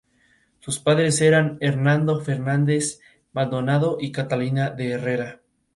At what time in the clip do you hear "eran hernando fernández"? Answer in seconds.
1.21-3.01